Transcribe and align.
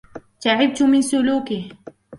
تعبت 0.41 0.81
من 0.83 1.01
سلوكه. 1.01 1.69